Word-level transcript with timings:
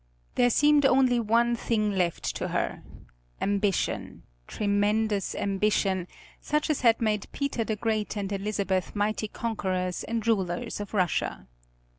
There 0.33 0.49
seemed 0.49 0.83
only 0.83 1.19
one 1.19 1.55
thing 1.55 1.91
left 1.91 2.23
to 2.37 2.47
her, 2.47 2.81
ambition, 3.39 4.23
tremendous 4.47 5.35
ambition, 5.35 6.07
such 6.39 6.71
as 6.71 6.81
had 6.81 7.03
made 7.03 7.27
Peter 7.31 7.63
the 7.63 7.75
Great 7.75 8.17
and 8.17 8.31
Elizabeth 8.31 8.95
mighty 8.95 9.27
conquerors 9.27 10.03
and 10.03 10.25
rulers 10.25 10.79
of 10.79 10.95
Russia. 10.95 11.45